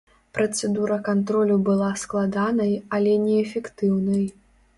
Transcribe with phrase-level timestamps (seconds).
[0.35, 4.27] Працэдура кантролю была складанай, але неэфектыўнай.